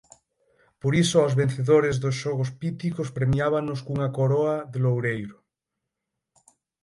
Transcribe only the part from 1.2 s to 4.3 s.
vencedores dos Xogos Píticos premiábanos cunha